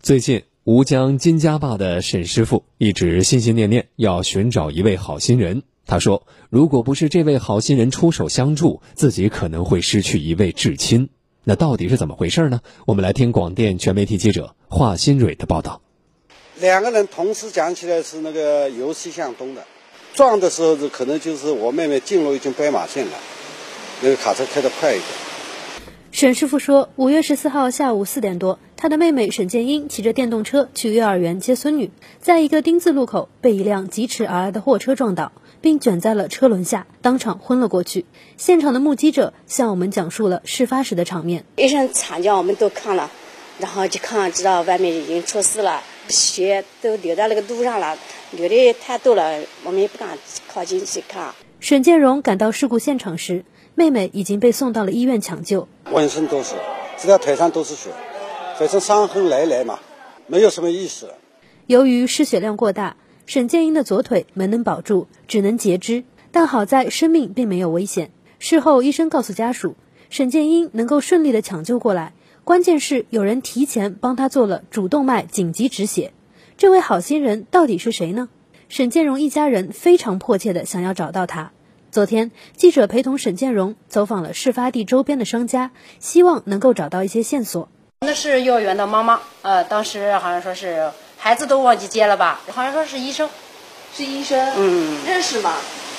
[0.00, 5.64] 最近，吴江金家坝的沈师傅一直心心念念要寻找一位好心人。
[5.86, 11.08] 他说：“如果不是这位好心人出手相助，自己可能会失去一位至亲。”
[11.42, 12.60] 那到底是怎么回事呢？
[12.86, 15.82] 我们来听广电全媒体记者华新蕊的报道。
[16.60, 19.64] 两个人同时讲起来是那个由西向东的，
[20.14, 23.12] 撞的时候是可能就是我妹妹进入一条斑马线了，
[24.00, 25.27] 那个卡车开得快一点。
[26.18, 38.04] 沈师傅说，五月十四号下午四点多，他的妹妹沈建英骑着电动车去幼儿园接孙女，在一个丁字路口被一辆疾驰而来的货车撞倒，并卷在了车轮下，当场昏了过去。
[38.36, 43.12] 现场的目击者向我们讲述了事发时的场面：一声惨叫，我们都看了，
[43.60, 47.96] 然后就看知道外面已经出事了，血都流到那个路上了，
[48.32, 51.32] 流的太多了，我们也不敢靠近去看。
[51.60, 53.44] 沈建荣赶到事故现场时。
[53.78, 56.56] 妹妹已经被送到了医院抢救，浑身都是，
[56.96, 57.90] 这条腿上都是血，
[58.58, 59.78] 反正伤痕累累嘛，
[60.26, 61.06] 没有什么意识。
[61.68, 66.02] 由于失血量过大，沈建英的左腿没能保住，只能截肢。
[66.32, 68.10] 但好在生命并没有危险。
[68.40, 69.76] 事后医生告诉家属，
[70.10, 76.12] 沈建英能够顺利的抢救过来，关键是有人提前帮他做了主动脉紧急止血。
[76.56, 78.28] 这位好心人到底是谁呢？
[78.68, 81.52] 沈建荣一家人非常迫切的想要找到他。
[81.90, 87.70] 昨天，记者陪同沈建荣走访了事发地周边的商家，希望能够找到一些线索。
[88.00, 92.42] 那是幼儿园的妈妈，呃，当时好像说是孩子都忘记接了吧？
[92.52, 93.30] 好像说是医生，
[93.94, 95.54] 是医生，嗯，认识吗？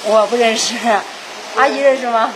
[0.06, 0.76] 我不认识，
[1.56, 2.32] 阿姨认识吗？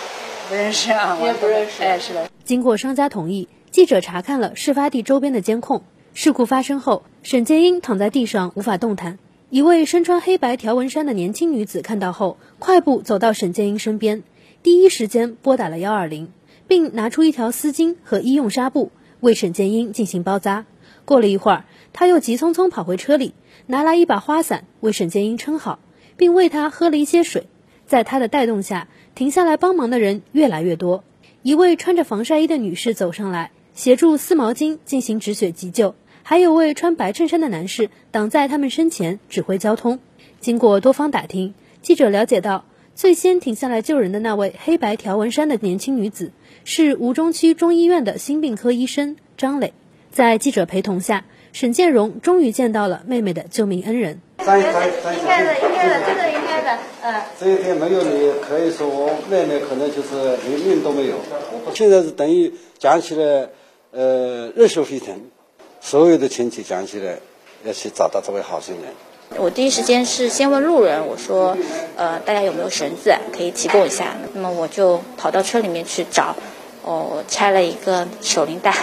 [0.50, 1.84] 不认识啊，我也不认识。
[1.84, 2.28] 哎，是的。
[2.44, 5.84] 经过商家同意，记者查看了事发地周边的监控。
[6.16, 9.20] 事故发生后，沈建英躺在地上无法动弹。
[9.54, 14.23] 一位身穿黑白条纹衫的年轻女子看到后，快步走到沈建英身边，
[14.64, 16.30] 第一时间拨打了幺二零，
[16.68, 20.66] 并拿出一条丝巾和医用纱布为沈建英进行包扎。
[21.06, 23.36] 过了一会儿，他又急匆匆跑回车里，
[23.68, 25.78] 拿来一把花伞为沈建英撑好，
[26.17, 27.45] 并为他喝了一些水。
[27.86, 31.04] 在他的带动下，停下来帮忙的人越来越多。
[31.44, 35.94] 一位穿着防晒衣的女士走上来，协助撕毛巾进行止血急救。
[36.23, 40.00] 还有位穿白衬衫的男士挡在他们身前指挥交通。
[40.39, 46.32] 经过多方打听，记者了解到，最先停下来救人的那位黑白条纹衫的年轻女子
[46.64, 49.73] 是吴中区中医院的心病科医生张磊。
[50.12, 54.22] 在记者陪同下，沈建荣终于见到了妹妹的救命恩人。
[54.39, 54.64] 应该的，
[55.10, 55.44] 应该
[55.89, 56.80] 的，这个应该的。
[57.04, 57.22] 嗯。
[57.39, 61.16] 这一天没有你，可以说我妹妹可能就是连命都没有。
[61.73, 63.50] 现在是等于讲起来，
[63.92, 65.20] 呃，热血沸腾。
[65.83, 67.20] 所有的亲戚讲起来，
[67.66, 68.86] 要去找到这位好心人。
[69.38, 71.58] 我第一时间是先问路人，我说
[71.98, 76.38] ：“呃，大家有没有绳子可以提供一下？”那么我就跑到车里面去找，
[76.83, 78.73] 哦，拆了一个手铃带，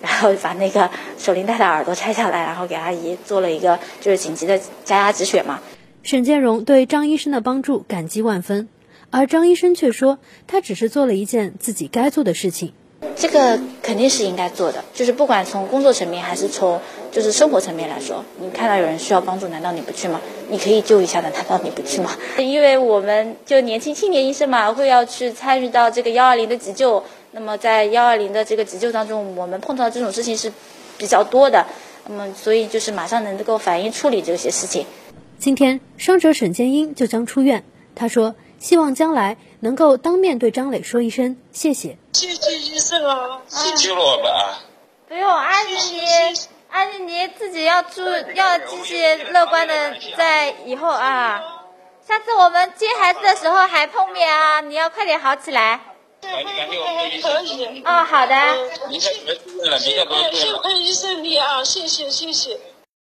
[0.00, 5.60] 然后把那个手铃带的耳朵拆下来，然后给阿姨做了一个就是紧急的加压止血嘛。
[6.02, 8.68] 沈建荣对张医生的帮助感激万分，
[9.10, 12.72] 而张医生却说，他只是做了一件自己该做的事情。
[13.16, 16.80] 这个肯定是应该做的，就是不管从工作层面还是从
[17.10, 20.20] 就是生活层面来说，你看到有人需要帮助，难道你不去吗？
[20.48, 22.10] 你可以救一下的，难道你不去吗？
[22.38, 27.02] 因为我们就年轻青年医生嘛，会要去参与到这个幺二零的急救。
[27.32, 30.52] 那么在幺二零的这个急救当中，我们碰到这种事情是
[30.98, 31.66] 比较多的。
[32.08, 34.86] 那么所以就是马上能够反应处理这些事情。
[35.38, 37.64] 今天伤者沈建英就将出院，
[37.94, 38.34] 他说。
[38.62, 41.98] 希望将来能够当面对张磊说一声谢谢。
[42.12, 43.42] 谢谢医生啊，
[43.76, 44.62] 救了我们啊！
[45.08, 46.00] 不用，阿姨你，
[46.70, 48.00] 阿姨你自己要注，
[48.36, 48.96] 要继续
[49.32, 51.42] 乐观的在以后啊。
[52.06, 55.80] 下次我们接孩子的时候还碰面啊，你要快点好起来。
[56.20, 57.82] 赶紧赶紧，我们可以。
[57.84, 58.34] 哦，好的。
[58.88, 62.56] 明天你们出院了，明天不用谢谢医生你啊，谢谢谢谢。